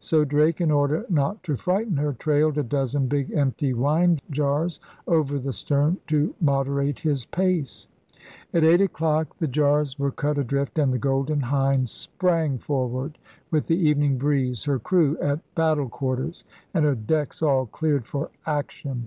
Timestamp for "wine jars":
3.72-4.80